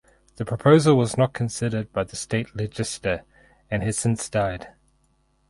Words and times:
The 0.37 0.45
proposal 0.45 0.97
was 0.97 1.15
not 1.15 1.31
considered 1.31 1.93
by 1.93 2.05
the 2.05 2.15
state 2.15 2.55
legislature 2.55 3.23
and 3.69 3.83
has 3.83 3.99
since 3.99 4.27
died. 4.29 4.69